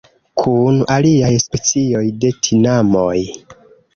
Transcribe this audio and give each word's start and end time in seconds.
Kun 0.43 0.79
aliaj 0.93 1.29
specioj 1.43 2.03
de 2.23 2.33
tinamoj. 2.47 3.17